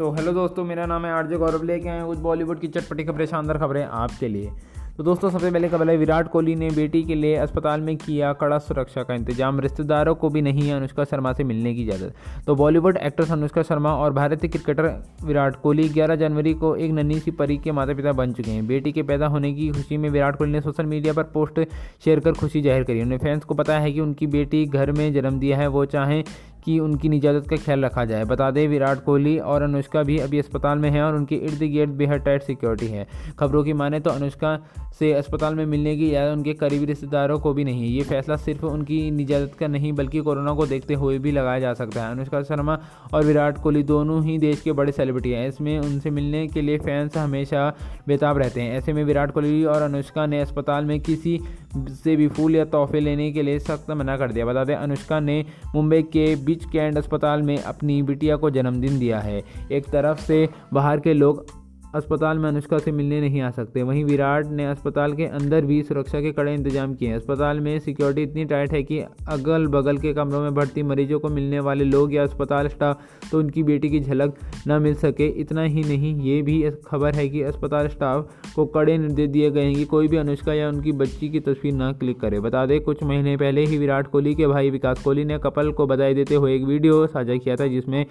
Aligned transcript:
तो 0.00 0.10
हेलो 0.10 0.32
दोस्तों, 0.32 0.64
मेरा 0.64 0.84
नाम 0.86 1.04
है 1.06 1.12
आरजे 1.12 1.36
गौरव, 1.36 1.62
लेके 1.62 1.88
आए 1.88 2.04
कुछ 2.06 2.18
बॉलीवुड 2.18 2.60
की 2.60 2.68
चटपटी 2.68 3.04
खबरें, 3.04 3.24
शानदार 3.26 3.58
खबरें 3.58 3.84
आपके 3.84 4.28
लिए। 4.28 4.50
तो 4.96 5.04
दोस्तों, 5.04 5.30
सबसे 5.30 5.50
पहले 5.50 5.68
खबर 5.68 5.90
है, 5.90 5.96
विराट 5.96 6.28
कोहली 6.28 6.54
ने 6.54 6.70
बेटी 6.70 7.02
के 7.02 7.14
लिए 7.14 7.34
अस्पताल 7.36 7.80
में 7.80 7.96
किया 7.96 8.32
कड़ा 8.32 8.58
सुरक्षा 8.58 9.02
का 9.02 9.14
इंतज़ाम। 9.14 9.60
रिश्तेदारों 9.60 10.14
को 10.14 10.28
भी 10.28 10.42
नहीं 10.42 10.62
है 10.62 10.76
अनुष्का 10.76 11.04
शर्मा 11.04 11.32
से 11.32 11.44
मिलने 11.44 11.74
की 11.74 11.82
इजाज़त। 11.82 12.14
तो 12.46 12.54
बॉलीवुड 12.54 12.96
एक्ट्रेस 12.96 13.30
अनुष्का 13.32 13.62
शर्मा 13.62 13.94
और 13.94 14.12
भारतीय 14.12 14.50
क्रिकेटर 14.50 14.88
विराट 15.24 15.56
कोहली 15.56 15.88
11 15.88 16.16
जनवरी 16.16 16.54
को 16.54 16.74
एक 16.76 16.90
नन्ही 16.90 17.18
सी 17.20 17.30
परी 17.30 17.56
के 17.58 17.72
माता 17.72 17.94
पिता 17.94 18.12
बन 18.12 18.32
चुके 18.32 18.50
हैं। 18.50 18.66
बेटी 18.66 18.92
के 18.92 19.02
पैदा 19.02 19.26
होने 19.26 19.52
की 19.54 19.70
खुशी 19.70 19.96
में 19.96 20.08
विराट 20.10 20.36
कोहली 20.36 20.52
ने 20.52 20.60
सोशल 20.60 20.86
मीडिया 20.86 21.12
पर 21.12 21.22
पोस्ट 21.34 21.60
शेयर 22.04 22.20
कर 22.20 22.32
खुशी 22.32 22.62
ज़ाहिर 22.62 22.84
करी। 22.84 23.02
उन्हें 23.02 23.18
फैंस 23.18 23.44
को 23.44 23.54
पता 23.54 23.78
है 23.78 23.92
कि 23.92 24.00
उनकी 24.00 24.26
बेटी 24.28 24.64
घर 24.66 24.92
में 24.92 25.12
जन्म 25.12 25.38
दिया 25.38 25.58
है, 25.58 25.66
वो 25.66 25.84
चाहें 25.86 26.22
कि 26.64 26.78
उनकी 26.78 27.08
निजात 27.08 27.46
का 27.48 27.56
ख्याल 27.56 27.84
रखा 27.84 28.04
जाए। 28.04 28.24
बता 28.24 28.50
दें, 28.50 28.66
विराट 28.68 29.04
कोहली 29.04 29.38
और 29.38 29.62
अनुष्का 29.62 30.02
भी 30.02 30.18
अभी 30.18 30.38
अस्पताल 30.38 30.78
में 30.78 30.90
हैं 30.90 31.02
और 31.02 31.16
उनके 31.16 31.34
इर्द 31.34 31.62
गिर्द 31.62 31.90
बेहद 31.90 32.20
टाइट 32.20 32.42
सिक्योरिटी 32.42 32.86
है। 32.86 33.06
खबरों 33.38 33.64
की 33.64 33.72
माने 33.72 34.00
तो 34.00 34.10
अनुष्का 34.10 34.56
से 34.98 35.12
अस्पताल 35.12 35.54
में 35.54 35.64
मिलने 35.66 35.96
की 35.96 36.08
इजाज़त 36.08 36.36
उनके 36.36 36.52
करीबी 36.54 36.84
रिश्तेदारों 36.84 37.38
को 37.40 37.52
भी 37.54 37.64
नहीं। 37.64 37.86
ये 37.86 38.02
फैसला 38.02 38.36
सिर्फ़ 38.36 38.64
उनकी 38.66 39.10
निजात 39.10 39.54
का 39.54 39.66
नहीं, 39.66 39.92
बल्कि 39.92 40.18
कोरोना 40.18 40.54
को 40.54 40.66
देखते 40.66 40.94
हुए 40.94 41.18
भी 41.18 41.32
लगाया 41.32 41.60
जा 41.60 41.72
सकता 41.74 42.04
है। 42.04 42.10
अनुष्का 42.10 42.42
शर्मा 42.42 42.78
और 43.14 43.24
विराट 43.24 43.58
कोहली 43.58 43.82
दोनों 43.82 44.22
ही 44.24 44.38
देश 44.38 44.60
के 44.60 44.72
बड़े 44.72 44.92
सेलिब्रिटी 44.92 45.30
हैं। 45.30 45.48
इसमें 45.48 45.78
उनसे 45.78 46.10
मिलने 46.10 46.46
के 46.46 46.62
लिए 46.62 46.78
फैंस 46.78 47.16
हमेशा 47.16 47.68
बेताब 48.08 48.38
रहते 48.38 48.60
हैं। 48.60 48.76
ऐसे 48.78 48.92
में 48.92 49.02
विराट 49.04 49.30
कोहली 49.30 49.64
और 49.64 49.82
अनुष्का 49.82 50.26
ने 50.26 50.40
अस्पताल 50.40 50.84
में 50.84 50.98
किसी 51.00 51.38
से 51.76 52.16
भी 52.16 52.28
फूल 52.28 52.56
या 52.56 52.64
तोहफे 52.64 53.00
लेने 53.00 53.30
के 53.32 53.42
लिए 53.42 53.58
सख्त 53.58 53.90
मना 53.90 54.16
कर 54.16 54.32
दिया। 54.32 54.46
बता 54.46 54.64
दें, 54.64 54.74
अनुष्का 54.74 55.20
ने 55.20 55.44
मुंबई 55.74 56.02
के 56.02 56.36
बीच 56.36 56.64
कैंड 56.64 56.98
अस्पताल 56.98 57.42
में 57.42 57.56
अपनी 57.58 58.02
बिटिया 58.02 58.36
को 58.36 58.50
जन्मदिन 58.50 58.98
दिया 58.98 59.20
है। 59.20 59.42
एक 59.72 59.86
तरफ़ 59.86 60.20
से 60.20 60.48
बाहर 60.72 61.00
के 61.00 61.14
लोग 61.14 61.59
अस्पताल 61.94 62.38
में 62.38 62.48
अनुष्का 62.48 62.78
से 62.78 62.92
मिलने 62.92 63.20
नहीं 63.20 63.40
आ 63.40 63.50
सकते। 63.50 63.82
वहीं 63.82 64.04
विराट 64.04 64.46
ने 64.48 64.64
अस्पताल 64.66 65.12
के 65.12 65.24
अंदर 65.28 65.64
भी 65.64 65.82
सुरक्षा 65.82 66.20
के 66.20 66.30
कड़े 66.32 66.52
इंतज़ाम 66.54 66.94
किए। 66.94 67.08
हैं 67.08 67.16
अस्पताल 67.16 67.60
में 67.60 67.78
सिक्योरिटी 67.80 68.22
इतनी 68.22 68.44
टाइट 68.44 68.72
है 68.72 68.82
कि 68.82 68.98
अगल 69.28 69.66
बगल 69.68 69.98
के 69.98 70.12
कमरों 70.14 70.40
में 70.40 70.54
भर्ती 70.54 70.82
मरीजों 70.82 71.18
को 71.20 71.28
मिलने 71.28 71.60
वाले 71.60 71.84
लोग 71.84 72.14
या 72.14 72.22
अस्पताल 72.22 72.68
स्टाफ 72.68 73.02
तो 73.30 73.38
उनकी 73.38 73.62
बेटी 73.62 73.88
की 73.90 74.00
झलक 74.00 74.34
न 74.68 74.80
मिल 74.82 74.94
सके। 74.96 75.26
इतना 75.40 75.62
ही 75.62 75.82
नहीं, 75.82 76.14
ये 76.20 76.40
भी 76.42 76.62
खबर 76.86 77.14
है 77.14 77.28
कि 77.28 77.42
अस्पताल 77.42 77.88
स्टाफ 77.88 78.52
को 78.54 78.66
कड़े 78.68 78.96
निर्देश 78.98 79.28
दिए 79.30 79.50
गए 79.50 79.64
हैं 79.64 79.74
कि 79.74 79.84
कोई 79.86 80.08
भी 80.08 80.16
अनुष्का 80.16 80.54
या 80.54 80.68
उनकी 80.68 80.92
बच्ची 80.94 81.28
की 81.28 81.40
तस्वीर 81.40 81.74
न 81.74 81.92
क्लिक 82.00 82.20
करे। 82.20 82.40
बता 82.40 82.64
दें, 82.66 82.80
कुछ 82.80 83.02
महीने 83.02 83.36
पहले 83.36 83.64
ही 83.64 83.78
विराट 83.78 84.06
कोहली 84.06 84.34
के 84.34 84.46
भाई 84.46 84.70
विकास 84.70 85.02
कोहली 85.02 85.24
ने 85.24 85.38
कपल 85.40 85.70
को 85.72 85.86
बधाई 85.86 86.14
देते 86.14 86.34
हुए 86.34 86.54
एक 86.56 86.64
वीडियो 86.64 87.06
साझा 87.08 87.36
किया 87.36 87.56
था, 87.56 87.66
जिसमें 87.66 88.04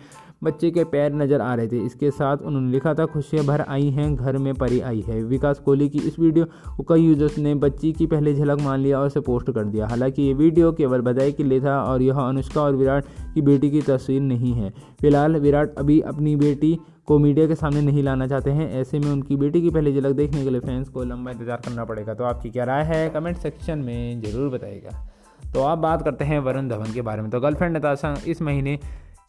बच्चे 0.43 0.69
के 0.71 0.83
पैर 0.85 1.13
नज़र 1.13 1.41
आ 1.41 1.53
रहे 1.55 1.67
थे। 1.67 1.85
इसके 1.85 2.11
साथ 2.11 2.37
उन्होंने 2.39 2.71
लिखा 2.71 2.93
था, 2.93 3.05
खुशियाँ 3.07 3.45
भर 3.45 3.61
आई 3.69 3.89
हैं, 3.89 4.15
घर 4.15 4.37
में 4.37 4.53
परी 4.53 4.79
आई 4.81 5.03
है। 5.07 5.21
विकास 5.23 5.59
कोहली 5.59 5.89
की 5.89 5.99
इस 5.99 6.19
वीडियो 6.19 6.45
को 6.77 6.83
कई 6.83 7.01
यूज़र्स 7.01 7.37
ने 7.37 7.55
बच्ची 7.57 7.91
की 7.93 8.05
पहले 8.07 8.33
झलक 8.33 8.61
मान 8.61 8.79
लिया 8.79 8.99
और 8.99 9.07
उसे 9.07 9.19
पोस्ट 9.19 9.51
कर 9.51 9.63
दिया। 9.65 9.87
हालाँकि 9.87 10.21
ये 10.21 10.33
वीडियो 10.33 10.71
केवल 10.71 11.01
बधाई 11.01 11.31
के 11.31 11.43
लिए 11.43 11.61
था 11.61 11.81
और 11.83 12.01
यह 12.01 12.19
अनुष्का 12.19 12.61
और 12.61 12.75
विराट 12.75 13.05
की 13.33 13.41
बेटी 13.41 13.71
की 13.71 13.81
तस्वीर 13.81 14.21
नहीं 14.21 14.53
है। 14.53 14.69
फ़िलहाल 15.01 15.35
विराट 15.35 15.75
अभी 15.77 15.99
अपनी 16.01 16.35
बेटी 16.35 16.77
को 17.07 17.17
मीडिया 17.19 17.47
के 17.47 17.55
सामने 17.55 17.81
नहीं 17.81 18.03
लाना 18.03 18.27
चाहते 18.27 18.51
हैं। 18.51 18.69
ऐसे 18.71 18.99
में 18.99 19.09
उनकी 19.11 19.35
बेटी 19.35 19.61
की 19.61 19.69
पहली 19.69 19.93
झलक 19.93 20.15
देखने 20.15 20.43
के 20.43 20.49
लिए 20.49 20.59
फैंस 20.59 20.89
को 20.89 21.03
लंबा 21.03 21.31
इंतज़ार 21.31 21.61
करना 21.65 21.85
पड़ेगा। 21.85 22.13
तो 22.13 22.23
आपकी 22.23 22.49
क्या 22.49 22.63
राय 22.63 22.83
है? 22.83 23.09
कमेंट 23.09 23.37
सेक्शन 23.37 23.79
में 23.79 24.21
ज़रूर 24.21 24.49
बताइएगा। 24.49 25.07
तो 25.53 25.61
आप 25.61 25.77
बात 25.77 26.01
करते 26.01 26.25
हैं 26.25 26.39
वरुण 26.39 26.67
धवन 26.69 26.93
के 26.93 27.01
बारे 27.01 27.21
में। 27.21 27.29
तो 27.31 27.39
गर्लफ्रेंड 27.39 27.75
नताशा 27.77 28.15
इस 28.27 28.41
महीने 28.41 28.77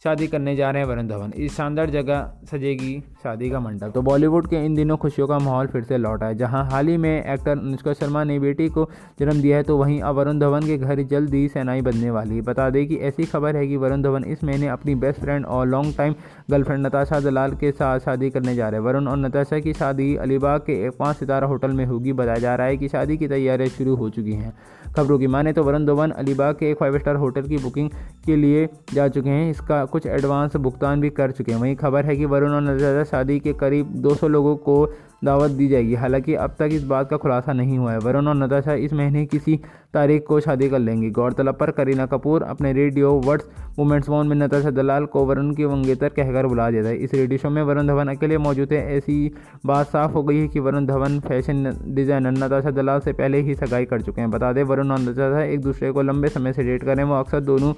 शादी 0.01 0.27
करने 0.27 0.55
जा 0.55 0.69
रहे 0.71 0.81
हैं 0.81 0.89
वरुण 0.89 1.07
धवन। 1.07 1.31
इस 1.37 1.55
शानदार 1.55 1.89
जगह 1.89 2.31
सजेगी 2.51 2.93
शादी 3.23 3.49
का 3.49 3.59
मंडप। 3.59 3.91
तो 3.95 4.01
बॉलीवुड 4.01 4.47
के 4.49 4.63
इन 4.65 4.75
दिनों 4.75 4.95
खुशियों 4.97 5.27
का 5.27 5.37
माहौल 5.39 5.67
फिर 5.67 5.83
से 5.83 5.97
लौटा 5.97 6.25
है 6.25 6.35
जहाँ 6.35 6.63
हाल 6.69 6.87
ही 6.87 6.95
में 6.97 7.09
एक्टर 7.09 7.51
अनुष्का 7.51 7.93
शर्मा 7.93 8.23
ने 8.23 8.37
बेटी 8.39 8.67
को 8.69 8.89
जन्म 9.19 9.41
दिया 9.41 9.57
है 9.57 9.63
तो 9.63 9.77
वहीं 9.77 9.99
अब 10.01 10.15
वरुण 10.15 10.39
धवन 10.39 10.65
के 10.67 10.77
घर 10.77 11.01
जल्द 11.03 11.33
ही 11.33 11.47
सेनाई 11.47 11.81
बनने 11.81 12.09
वाली 12.11 12.35
है। 12.35 12.41
बता 12.41 12.69
दें 12.69 12.85
कि 12.87 12.95
ऐसी 12.97 13.25
खबर 13.25 13.55
है 13.55 13.67
कि 13.67 13.77
वरुण 13.77 14.01
धवन 14.01 14.23
इस 14.25 14.43
महीने 14.43 14.67
अपनी 14.69 14.95
बेस्ट 14.95 15.19
फ्रेंड 15.19 15.45
और 15.45 15.67
long 15.67 15.95
time 15.97 16.15
girlfriend 16.51 16.85
Natasha 16.85 17.19
Dalal 17.19 17.51
के 17.55 17.71
साथ 17.71 17.99
शादी 17.99 18.29
करने 18.29 18.55
जा 18.55 18.69
रहे 18.69 18.79
हैं। 18.79 18.87
वरुण 18.87 19.07
और 19.07 19.17
नताशा 19.17 19.59
की 19.59 19.73
शादी 19.73 20.15
अलीबाग 20.17 20.61
के 20.61 20.81
एक 20.87 20.97
पाँच 20.99 21.17
सितारा 21.17 21.47
होटल 21.47 21.71
में 21.71 21.85
होगी। 21.85 22.13
बताया 22.13 22.39
जा 22.39 22.55
रहा 22.55 22.67
है 22.67 22.77
कि 22.77 22.89
शादी 22.89 23.17
की 23.17 23.27
तैयारियाँ 23.27 23.69
शुरू 23.69 23.95
हो 23.95 24.09
चुकी 24.09 24.33
हैं। 24.33 24.53
खबरों 24.95 25.19
की 25.19 25.27
माने 25.27 25.53
तो 25.53 25.63
वरुण 25.63 25.85
धवन 25.85 26.11
अलीबाग 26.11 26.55
के 26.55 26.69
एक 26.71 26.77
फाइव 26.77 26.97
स्टार 26.99 27.15
होटल 27.15 27.41
की 27.41 27.57
बुकिंग 27.57 27.89
के 28.25 28.35
लिए 28.35 28.67
जा 28.93 29.07
चुके 29.07 29.29
हैं। 29.29 29.49
इसका 29.51 29.83
कुछ 29.91 30.05
एडवांस 30.07 30.55
भुगतान 30.57 31.01
भी 31.01 31.09
कर 31.11 31.31
चुके 31.31 31.51
हैं। 31.51 31.59
वहीं 31.59 31.75
खबर 31.75 32.05
है 32.05 32.15
कि 32.17 32.25
वरुण 32.25 32.51
और 32.51 32.61
नताशा 32.61 33.03
शादी 33.11 33.39
के 33.39 33.53
करीब 33.53 33.93
200 34.03 34.27
लोगों 34.27 34.55
को 34.57 34.85
दावत 35.23 35.51
दी 35.51 35.67
जाएगी। 35.67 35.95
हालाँकि 35.95 36.33
अब 36.35 36.55
तक 36.59 36.69
इस 36.71 36.83
बात 36.83 37.09
का 37.09 37.17
खुलासा 37.17 37.53
नहीं 37.53 37.77
हुआ 37.77 37.91
है। 37.91 37.97
वरुण 37.99 38.27
और 38.27 38.35
नताशा 38.35 38.73
इस 38.75 38.93
महीने 38.93 39.25
किसी 39.25 39.59
तारीख 39.93 40.23
को 40.27 40.39
शादी 40.39 40.69
कर 40.69 40.79
लेंगी। 40.79 41.09
गौरतलब 41.09 41.55
पर 41.55 41.71
करीना 41.71 42.05
कपूर 42.05 42.43
अपने 42.43 42.71
रेडियो 42.73 43.11
वर्ड्स 43.25 43.45
वुमेंट्स 43.77 44.09
वन 44.09 44.27
में 44.27 44.35
नताशा 44.35 44.69
दलाल 44.71 45.05
को 45.05 45.25
वरुण 45.25 45.53
की 45.55 45.65
वंगेतर 45.65 46.09
कहकर 46.09 46.47
बुला 46.47 46.69
दिया 46.71 46.83
था। 46.83 46.89
इस 46.89 47.13
रेडियो 47.13 47.37
शो 47.37 47.49
में 47.49 47.61
वरुण 47.63 47.87
धवन 47.87 48.07
अकेले 48.07 48.37
मौजूद 48.39 48.73
है। 48.73 48.97
ऐसी 48.97 49.31
बात 49.65 49.87
साफ़ 49.87 50.11
हो 50.11 50.23
गई 50.23 50.39
है 50.39 50.47
कि 50.47 50.59
वरुण 50.59 50.85
धवन 50.85 51.19
फ़ैशन 51.19 51.63
डिज़ाइनर 51.85 52.31
नताशा 52.33 52.71
दलाल 52.71 52.99
से 52.99 53.13
पहले 53.13 53.41
ही 53.41 53.55
सगाई 53.55 53.85
कर 53.85 54.01
चुके 54.01 54.21
हैं। 54.21 54.31
बता 54.31 54.53
दें, 54.53 54.63
वरुण 54.63 54.91
और 54.91 54.99
नताशा 54.99 55.43
एक 55.43 55.61
दूसरे 55.61 55.91
को 55.91 56.01
लंबे 56.01 56.27
समय 56.29 56.53
से 56.53 56.63
डेट 56.63 56.83
करें 56.83 57.03
वो 57.03 57.15
अक्सर 57.15 57.39
दोनों 57.41 57.73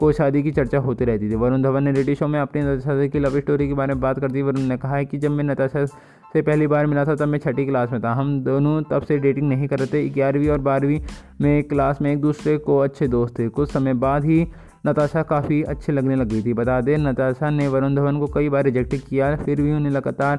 को 0.00 0.12
शादी 0.12 0.42
की 0.42 0.50
चर्चा 0.52 0.78
होती 0.78 1.04
रहती 1.04 1.30
थी। 1.30 1.34
वरुण 1.34 1.62
धवन 1.62 1.82
ने 1.82 1.92
रेडियो 1.92 2.14
शो 2.14 2.26
में 2.28 2.38
अपनी 2.40 2.62
नताशा 2.62 3.06
की 3.06 3.18
लव 3.18 3.38
स्टोरी 3.40 3.68
के 3.68 3.74
बारे 3.74 3.94
में 3.94 4.00
बात 4.00 4.18
करती 4.20 4.42
वरुण 4.42 4.60
ने 4.60 4.76
कहा 4.76 4.96
है 4.96 5.04
कि 5.04 5.18
जब 5.18 5.30
मैं 5.30 5.44
नताशा 5.44 5.84
से 6.32 6.42
पहली 6.42 6.66
बार 6.66 6.86
मिला 6.86 7.04
था, 7.04 7.14
तब 7.14 7.28
मैं 7.28 7.38
छठी 7.38 7.64
क्लास 7.66 7.92
में 7.92 8.00
था। 8.02 8.12
हम 8.12 8.40
दोनों 8.44 8.80
तब 8.82 9.02
से 9.02 9.18
डेटिंग 9.18 9.48
नहीं 9.48 9.68
कर 9.68 9.78
रहे 9.78 9.86
थे। 9.86 10.08
ग्यारहवीं 10.08 10.48
और 10.48 10.58
बारहवीं 10.60 11.00
में 11.40 11.62
क्लास 11.64 12.02
में 12.02 12.12
एक 12.12 12.20
दूसरे 12.20 12.56
को 12.58 12.78
अच्छे 12.78 13.08
दोस्त 13.08 13.38
थे। 13.38 13.48
कुछ 13.48 13.70
समय 13.70 13.94
बाद 13.94 14.24
ही 14.24 14.46
नताशा 14.86 15.22
काफ़ी 15.22 15.62
अच्छे 15.62 15.92
लगने 15.92 16.16
लगी 16.16 16.42
थी। 16.42 16.52
बता 16.52 16.80
दें, 16.80 16.96
नताशा 16.98 17.50
ने 17.50 17.68
वरुण 17.68 17.94
धवन 17.94 18.18
को 18.18 18.26
कई 18.26 18.48
बार 18.48 18.64
रिजेक्ट 18.64 18.94
किया, 19.08 19.34
फिर 19.36 19.60
भी 19.62 19.72
उन्हें 19.72 19.92
लगातार 19.92 20.38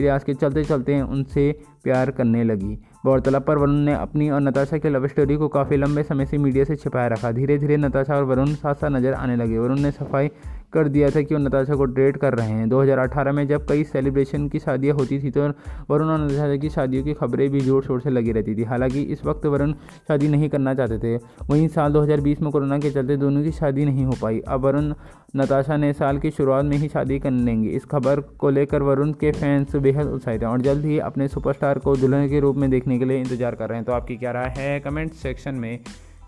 प्रयास 0.00 0.24
के 0.24 0.34
चलते 0.34 0.64
चलते 0.64 1.00
उनसे 1.02 1.50
प्यार 1.84 2.10
करने 2.10 2.44
लगी। 2.44 2.74
गौरतलब, 3.04 3.42
पर 3.42 3.58
वरुण 3.58 3.76
ने 3.78 3.94
अपनी 3.94 4.28
और 4.30 4.40
नताशा 4.40 4.78
की 4.78 4.88
लव 4.88 5.06
स्टोरी 5.06 5.36
को 5.36 5.48
काफ़ी 5.48 5.76
लंबे 5.76 6.02
समय 6.02 6.26
से 6.26 6.38
मीडिया 6.38 6.64
से 6.64 6.76
छिपाया 6.76 7.06
रखा। 7.06 7.30
धीरे 7.32 7.58
धीरे 7.58 7.76
नताशा 7.76 8.16
और 8.16 8.24
वरुण 8.24 8.54
साथ 8.54 8.74
साथ 8.74 8.90
नज़र 8.90 9.14
आने 9.14 9.36
लगे। 9.36 9.58
वरुण 9.58 9.80
ने 9.80 9.90
सफ़ाई 9.90 10.30
कर 10.72 10.88
दिया 10.88 11.10
था 11.10 11.22
कि 11.22 11.34
वो 11.34 11.40
नताशा 11.40 11.74
को 11.74 11.84
डेट 11.86 12.16
कर 12.16 12.34
रहे 12.34 12.50
हैं। 12.50 12.68
2018 12.68 13.32
में 13.32 13.46
जब 13.48 13.66
कई 13.68 13.84
सेलिब्रेशन 13.84 14.48
की 14.48 14.58
शादियाँ 14.58 14.96
होती 14.96 15.18
थी 15.20 15.30
तो 15.30 15.48
वरुण 15.90 16.08
और 16.08 16.20
नताशा 16.20 16.56
की 16.56 16.70
शादियों 16.70 17.04
की 17.04 17.14
खबरें 17.14 17.48
भी 17.50 17.60
ज़ोर 17.60 17.84
शोर 17.84 18.00
से 18.00 18.10
लगी 18.10 18.32
रहती 18.32 18.54
थी। 18.54 18.64
हालाँकि 18.64 19.02
इस 19.02 19.24
वक्त 19.24 19.46
वरुण 19.46 19.72
शादी 20.08 20.28
नहीं 20.28 20.48
करना 20.48 20.74
चाहते 20.74 20.98
थे। 20.98 21.16
वहीं 21.50 21.68
साल 21.68 21.92
2020 21.92 22.42
में 22.42 22.50
कोरोना 22.52 22.78
के 22.78 22.90
चलते 22.90 23.16
दोनों 23.16 23.42
की 23.42 23.52
शादी 23.52 23.84
नहीं 23.84 24.04
हो 24.04 24.16
पाई। 24.22 24.40
अब 24.48 24.60
वरुण, 24.60 24.92
नताशा 25.36 25.76
ने 25.76 25.92
साल 25.92 26.18
की 26.18 26.30
शुरुआत 26.30 26.64
में 26.64 26.76
ही 26.76 26.88
शादी 26.88 27.18
कर 27.18 27.30
लेंगे। 27.30 27.68
इस 27.70 27.84
खबर 27.84 28.20
को 28.20 28.50
लेकर 28.50 28.82
वरुण 28.82 29.12
के 29.14 29.32
फैंस 29.32 29.76
बेहद 29.78 30.06
उत्साहित 30.08 30.42
हैं 30.42 30.48
और 30.48 30.60
जल्द 30.60 30.84
ही 30.84 30.98
अपने 31.00 31.28
सुपरस्टार 31.28 31.78
को 31.78 31.96
दुल्हन 31.96 32.28
के 32.28 32.40
रूप 32.40 32.56
में 32.56 32.70
देखने 32.70 32.98
के 32.98 33.04
लिए 33.04 33.20
इंतज़ार 33.20 33.54
कर 33.54 33.68
रहे 33.68 33.78
हैं। 33.78 33.84
तो 33.84 33.92
आपकी 33.92 34.16
क्या 34.16 34.32
राय 34.32 34.54
है? 34.58 34.78
कमेंट 34.80 35.12
सेक्शन 35.14 35.54
में 35.54 35.78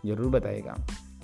ज़रूर 0.07 0.31
बताइएगा। 0.31 0.77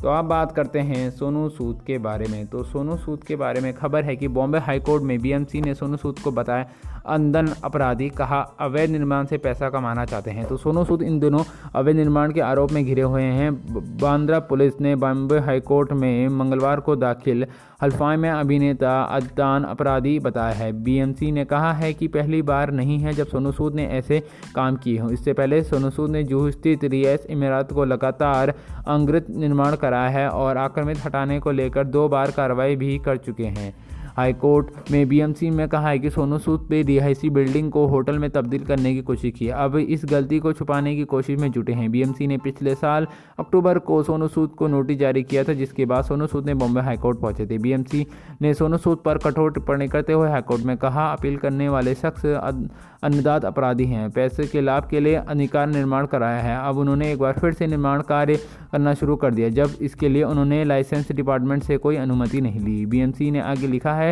तो 0.02 0.08
आप 0.08 0.24
बात 0.24 0.52
करते 0.52 0.78
हैं 0.78 1.10
सोनू 1.10 1.48
सूद 1.48 1.80
के 1.86 1.98
बारे 1.98 2.26
में। 2.26 2.46
तो 2.46 2.62
सोनू 2.64 2.96
सूद 2.96 3.24
के 3.24 3.36
बारे 3.36 3.60
में 3.60 3.72
खबर 3.74 4.04
है 4.04 4.16
कि 4.16 4.28
बॉम्बे 4.28 4.58
हाईकोर्ट 4.58 5.02
में 5.02 5.18
बीएमसी 5.20 5.60
ने 5.60 5.74
सोनू 5.74 5.96
सूद 5.96 6.18
को 6.18 6.30
बताया। 6.30 6.97
अंदन 7.06 7.48
अपराधी 7.64 8.08
कहा, 8.08 8.40
अवैध 8.60 8.90
निर्माण 8.90 9.26
से 9.26 9.38
पैसा 9.38 9.70
कमाना 9.70 10.04
चाहते 10.04 10.30
हैं। 10.30 10.46
तो 10.46 10.56
सोनू 10.56 10.84
सूद 10.84 11.02
इन 11.02 11.18
दिनों, 11.20 11.42
अवैध 11.74 11.96
निर्माण 11.96 12.32
के 12.32 12.40
आरोप 12.40 12.72
में 12.72 12.84
घिरे 12.84 13.02
हुए 13.02 13.22
हैं। 13.22 13.52
बांद्रा 13.98 14.38
पुलिस 14.40 14.80
ने 14.80 14.94
बॉम्बे 14.96 15.38
हाईकोर्ट 15.38 15.92
में 15.92 16.28
मंगलवार 16.28 16.80
को 16.80 16.96
दाखिल 16.96 17.46
हल्फाई 17.82 18.16
में 18.16 18.30
अभिनेता 18.30 19.00
अदान 19.02 19.64
अपराधी 19.64 20.18
बताया 20.18 20.54
है। 20.54 20.72
बीएमसी 20.72 21.30
ने 21.32 21.44
कहा 21.44 21.72
है 21.72 21.92
कि 21.92 22.08
पहली 22.08 22.42
बार 22.42 22.70
नहीं 22.70 22.98
है 22.98 23.12
जब 23.12 23.26
सोनू 23.26 23.52
सूद 23.52 23.74
ने 23.74 23.86
ऐसे 23.88 24.22
काम 24.54 24.76
किए 24.76 24.98
हों। 24.98 25.10
इससे 25.10 25.32
पहले 25.32 25.62
सोनू 25.62 25.90
सूद 25.90 26.10
ने 26.10 26.22
जूह 26.22 26.50
स्थित 26.50 26.84
रियास 26.84 27.26
इमारत 27.26 27.72
को 27.72 27.84
लगातार 27.84 28.54
अंग्रित 28.88 29.30
निर्माण 29.30 29.76
कराया 29.76 30.08
है 30.08 30.28
और 30.28 30.56
आक्रमित 30.56 31.04
हटाने 31.04 31.38
को 31.40 31.50
लेकर 31.50 31.84
दो 31.84 32.08
बार 32.08 32.30
कार्रवाई 32.30 32.76
भी 32.76 32.98
कर 32.98 33.16
चुके 33.16 33.44
हैं। 33.44 33.74
हाईकोर्ट 34.18 34.90
में 34.90 35.08
बीएमसी 35.08 35.48
में 35.50 35.68
कहा 35.68 35.88
है 35.88 35.98
कि 35.98 36.10
सोनू 36.10 36.38
सूद 36.38 36.66
पे 36.70 36.80
रिहायशी 36.82 37.28
बिल्डिंग 37.30 37.70
को 37.72 37.86
होटल 37.86 38.18
में 38.18 38.28
तब्दील 38.30 38.64
करने 38.64 38.92
की 38.94 39.00
कोशिश 39.00 39.32
की। 39.32 39.48
अब 39.48 39.76
इस 39.76 40.02
गलती 40.04 40.38
को 40.38 40.52
छुपाने 40.52 40.94
की 40.96 41.04
कोशिश 41.04 41.38
में 41.40 41.50
जुटे 41.52 41.72
हैं। 41.72 41.90
बीएमसी 41.90 42.26
ने 42.26 42.38
पिछले 42.38 42.74
साल 42.74 43.06
अक्टूबर 43.38 43.78
को 43.80 44.02
सोनू 44.02 44.28
सूद 44.28 44.50
को 44.50 44.68
नोटिस 44.68 44.98
जारी 44.98 45.22
किया 45.22 45.44
था, 45.44 45.52
जिसके 45.52 45.84
बाद 45.84 46.04
सोनू 46.04 46.26
सूद 46.26 46.46
ने 46.46 46.54
बॉम्बे 46.54 46.80
हाईकोर्ट 46.80 47.20
पहुँचे 47.20 47.46
थे। 47.46 47.58
बीएमसी 47.58 48.06
ने 48.42 48.52
सोनू 48.54 48.76
सूद 48.78 49.02
पर 49.04 49.18
कठोर 49.18 49.52
टिप्पणी 49.52 49.88
करते 49.88 50.12
हुए 50.12 50.28
हाईकोर्ट 50.30 50.64
में 50.64 50.76
कहा, 50.76 51.06
अपील 51.12 51.36
करने 51.36 51.68
वाले 51.68 51.94
शख्स 51.94 52.26
अन्नदात 53.04 53.44
अपराधी 53.44 53.84
हैं। 53.84 54.10
पैसे 54.10 54.46
के 54.46 54.60
लाभ 54.60 54.88
के 54.90 55.00
लिए 55.00 55.14
अधिकार 55.16 55.66
निर्माण 55.68 56.06
कराया 56.06 56.40
है। 56.40 56.58
अब 56.68 56.78
उन्होंने 56.78 57.12
एक 57.12 57.18
बार 57.18 57.38
फिर 57.40 57.52
से 57.52 57.66
निर्माण 57.66 58.00
कार्य 58.02 58.36
करना 58.72 58.94
शुरू 58.94 59.16
कर 59.16 59.34
दिया, 59.34 59.48
जब 59.50 59.76
इसके 59.80 60.08
लिए 60.08 60.22
उन्होंने 60.24 60.62
लाइसेंस 60.64 61.12
डिपार्टमेंट 61.12 61.62
से 61.62 61.76
कोई 61.78 61.96
अनुमति 61.98 62.40
नहीं 62.40 62.60
ली। 62.60 62.84
बीएमसी 62.86 63.30
ने 63.30 63.40
आगे 63.42 63.66
लिखा 63.66 63.94
है 63.94 64.07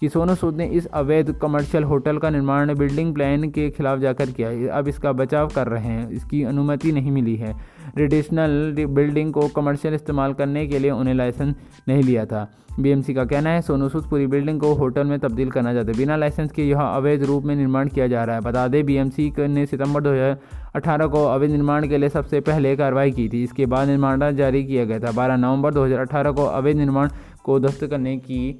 कि 0.00 0.08
सोनू 0.08 0.34
सूद 0.34 0.56
ने 0.56 0.66
इस 0.66 0.86
अवैध 0.86 1.32
कमर्शियल 1.32 1.84
होटल 1.84 2.18
का 2.18 2.30
निर्माण 2.30 2.74
बिल्डिंग 2.74 3.14
प्लान 3.14 3.50
के 3.50 3.70
खिलाफ 3.70 3.98
जाकर 3.98 4.26
किया 4.26 4.78
अब 4.78 4.88
इसका 4.88 5.12
बचाव 5.12 5.48
कर 5.48 5.66
रहे 5.66 5.84
हैं। 5.84 6.10
इसकी 6.10 6.42
अनुमति 6.42 6.92
नहीं 6.92 7.10
मिली 7.10 7.36
है। 7.36 7.54
ट्रेडिशनल 7.94 8.76
बिल्डिंग 8.88 9.32
को 9.32 9.48
कमर्शियल 9.48 9.94
इस्तेमाल 9.94 10.32
करने 10.32 10.66
के 10.66 10.78
लिए 10.78 10.90
उन्हें 10.90 11.14
लाइसेंस 11.14 11.54
नहीं 11.88 12.02
लिया 12.02 12.24
था। 12.24 12.52
बीएमसी 12.80 13.14
का 13.14 13.24
कहना 13.24 13.50
है, 13.50 13.62
सोनू 13.62 13.88
सूद 13.88 14.04
पूरी 14.04 14.26
बिल्डिंग 14.26 14.60
को 14.60 14.74
होटल 14.74 15.04
में 15.04 15.18
तब्दील 15.18 15.50
करना 15.50 15.74
चाहते 15.74 15.92
बिना 15.92 16.16
लाइसेंस 16.16 16.52
के 16.52 16.68
यह 16.68 16.80
अवैध 16.80 17.22
रूप 17.22 17.44
में 17.44 17.56
निर्माण 17.56 17.88
किया 17.88 18.06
जा 18.06 18.24
रहा 18.24 18.36
है। 18.36 18.42
बता 18.42 18.68
दें 18.68 18.86
बीएमसी 18.86 19.32
ने 19.38 19.66
सितंबर 19.66 20.00
2018 20.00 21.06
को 21.06 21.24
अवैध 21.24 21.50
निर्माण 21.50 21.88
के 21.88 21.98
लिए 21.98 22.08
सबसे 22.08 22.40
पहले 22.40 22.76
कार्रवाई 22.76 23.10
की 23.10 23.28
थी। 23.28 23.42
इसके 23.44 23.66
बाद 23.66 23.88
निर्माण 23.88 24.32
जारी 24.32 24.64
किया 24.64 24.84
गया 24.84 24.98
था। 24.98 25.12
बारह 25.12 25.36
नवंबर 25.36 25.74
2018 25.74 26.30
को 26.30 26.44
अवैध 26.44 26.76
निर्माण 26.76 27.08
को 27.44 27.58
ध्वस्त 27.60 27.84
करने 27.86 28.16
की 28.18 28.52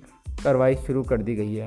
कार्रवाई 0.45 0.75
शुरू 0.77 1.03
कर 1.03 1.23
दी 1.23 1.35
गई 1.35 1.55
है। 1.55 1.67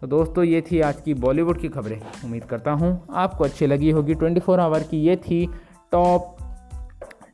तो 0.00 0.06
दोस्तों, 0.06 0.44
ये 0.44 0.60
थी 0.60 0.80
आज 0.80 1.00
की 1.00 1.14
बॉलीवुड 1.14 1.60
की 1.60 1.68
खबरें। 1.68 2.00
उम्मीद 2.24 2.44
करता 2.44 2.72
हूँ 2.72 3.06
आपको 3.14 3.44
अच्छी 3.44 3.66
लगी 3.66 3.90
होगी। 3.90 4.14
24 4.14 4.58
आवर 4.60 4.82
की 4.82 5.02
ये 5.02 5.16
थी 5.16 5.46
टॉप 5.92 6.36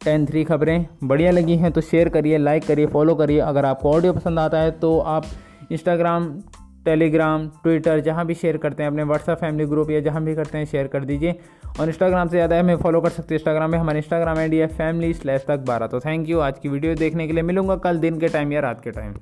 टेन 0.05 0.27
थ्री 0.27 0.45
खबरें। 0.45 0.87
बढ़िया 1.05 1.31
लगी 1.31 1.57
हैं 1.57 1.71
तो 1.73 1.81
शेयर 1.81 2.09
करिए, 2.09 2.39
लाइक 2.39 2.67
करिए, 2.67 2.87
फॉलो 2.87 3.15
करिए। 3.15 3.39
अगर 3.41 3.65
आपको 3.65 3.93
ऑडियो 3.93 4.13
पसंद 4.13 4.39
आता 4.39 4.59
है 4.59 4.71
तो 4.71 4.99
आप 4.99 5.27
इंस्टाग्राम 5.73 6.31
टेलीग्राम 6.85 7.47
ट्विटर 7.63 8.01
जहाँ 8.01 8.25
भी 8.27 8.35
शेयर 8.35 8.57
करते 8.57 8.83
हैं, 8.83 8.91
अपने 8.91 9.03
व्हाट्सअप 9.05 9.41
फैमिली 9.41 9.67
ग्रुप 9.67 9.91
या 9.91 10.01
जहाँ 10.01 10.23
भी 10.25 10.35
करते 10.35 10.59
हैं 10.59 10.65
शेयर 10.67 10.87
कर 10.87 11.05
दीजिए। 11.05 11.35
और 11.81 11.89
इंस्टाग्राम 11.89 12.29
से 12.29 12.37
ज़्यादा 12.37 12.59
हमें 12.61 12.77
फॉलो 12.77 13.01
कर 13.01 13.09
सकते 13.11 13.35
हैं। 13.35 13.39
इंस्टाग्राम 13.39 13.71
में 13.71 13.79
हमारे 13.79 13.99
इंस्टाग्राम 13.99 14.39
आई 14.39 14.49
डी 14.49 14.57
है 14.57 14.67
फैमिली 14.69 15.13
स्लैश 15.15 15.45
तक 15.49 15.65
बारह। 15.69 15.87
तो 15.87 16.01
थैंक 16.01 16.29
यू 16.29 16.41
आज 16.41 16.59
की 16.59 16.69
वीडियो 16.69 16.95
देखने 16.97 17.27
के 17.27 17.33
लिए 17.33 17.43
मिलूँगा 17.43 17.77
कल 17.79 17.99
दिन 17.99 18.19
के 18.21 18.29
टाइम 18.29 18.53
या 18.53 18.61
रात 18.61 18.81
के 18.85 18.91
टाइम 18.91 19.15